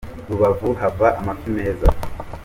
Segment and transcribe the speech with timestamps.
[0.29, 1.87] Rubavu hava amafi meza.